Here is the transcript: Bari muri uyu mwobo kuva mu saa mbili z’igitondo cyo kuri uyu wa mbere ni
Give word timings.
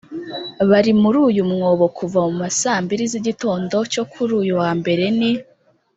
Bari 0.69 0.91
muri 1.01 1.17
uyu 1.29 1.43
mwobo 1.51 1.85
kuva 1.97 2.19
mu 2.37 2.45
saa 2.59 2.79
mbili 2.85 3.03
z’igitondo 3.11 3.77
cyo 3.93 4.03
kuri 4.11 4.31
uyu 4.41 4.53
wa 4.61 4.71
mbere 4.79 5.03
ni 5.17 5.31